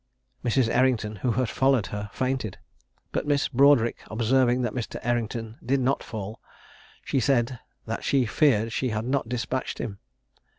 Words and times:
Mrs. 0.43 0.67
Errington, 0.67 1.17
who 1.17 1.33
had 1.33 1.47
followed 1.47 1.85
her, 1.93 2.09
fainted, 2.11 2.57
but 3.11 3.27
Miss 3.27 3.47
Broadric 3.49 3.97
observing 4.09 4.63
that 4.63 4.73
Mr. 4.73 4.99
Errington 5.03 5.59
did 5.63 5.79
not 5.79 6.01
fall, 6.01 6.39
she 7.05 7.19
said 7.19 7.59
that 7.85 8.03
she 8.03 8.25
feared 8.25 8.73
she 8.73 8.89
had 8.89 9.05
not 9.05 9.29
despatched 9.29 9.77
him. 9.77 9.99